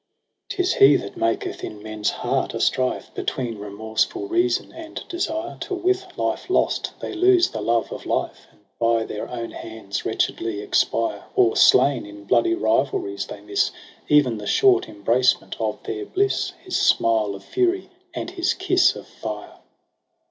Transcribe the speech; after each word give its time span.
MARCH 0.01 0.57
8i 0.57 0.57
i8 0.57 0.57
'Tis 0.57 0.73
he 0.73 0.95
that 0.95 1.15
maketh 1.15 1.63
in 1.63 1.83
men's 1.83 2.09
heart 2.09 2.55
a 2.55 2.59
strife 2.59 3.13
Between 3.13 3.57
remorsefiil 3.59 4.31
reason 4.31 4.71
and 4.71 4.99
desire, 5.07 5.59
Till 5.59 5.77
with 5.77 6.17
life 6.17 6.49
lost 6.49 6.93
they 6.99 7.13
lose 7.13 7.49
the 7.51 7.61
love 7.61 7.91
of 7.91 8.07
life, 8.07 8.47
And 8.49 8.61
by 8.79 9.03
their 9.05 9.29
own 9.29 9.51
hands 9.51 10.03
wretchedly 10.03 10.59
expire; 10.59 11.25
Or 11.35 11.55
slain 11.55 12.07
in 12.07 12.23
bloody 12.23 12.55
rivalries 12.55 13.27
they 13.27 13.41
miss 13.41 13.69
Even 14.07 14.39
the 14.39 14.47
short 14.47 14.85
embracement 14.87 15.53
of 15.61 15.83
their 15.83 16.07
bliss. 16.07 16.53
His 16.63 16.77
smile 16.77 17.35
of 17.35 17.43
fury 17.43 17.91
and 18.15 18.31
his 18.31 18.55
kiss 18.55 18.95
of 18.95 19.05
fire. 19.05 19.59